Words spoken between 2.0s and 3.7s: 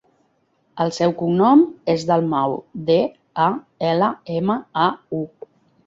Dalmau: de, a,